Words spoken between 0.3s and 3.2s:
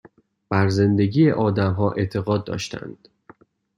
بر زندگی آدمها اعتقاد داشتند